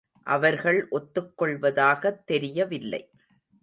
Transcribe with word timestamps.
அவர்கள் 0.23 0.87
ஒத்துக் 0.89 1.37
கொள்வதாகத் 1.37 2.23
தெரியவில்லை. 2.25 3.09